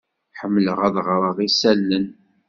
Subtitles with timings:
[0.39, 2.07] Ḥemmleɣ ad ɣreɣ isalan.